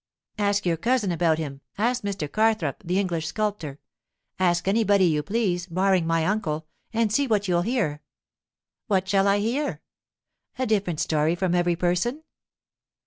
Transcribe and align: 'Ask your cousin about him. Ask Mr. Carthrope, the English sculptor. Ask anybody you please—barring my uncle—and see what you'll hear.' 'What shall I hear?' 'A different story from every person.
'Ask 0.39 0.65
your 0.65 0.77
cousin 0.77 1.11
about 1.11 1.37
him. 1.37 1.61
Ask 1.77 2.01
Mr. 2.01 2.27
Carthrope, 2.27 2.81
the 2.83 2.97
English 2.97 3.27
sculptor. 3.27 3.77
Ask 4.39 4.67
anybody 4.67 5.05
you 5.05 5.21
please—barring 5.21 6.07
my 6.07 6.25
uncle—and 6.25 7.13
see 7.13 7.27
what 7.27 7.47
you'll 7.47 7.61
hear.' 7.61 8.01
'What 8.87 9.07
shall 9.07 9.27
I 9.27 9.37
hear?' 9.37 9.79
'A 10.57 10.65
different 10.65 10.99
story 10.99 11.35
from 11.35 11.53
every 11.53 11.75
person. 11.75 12.23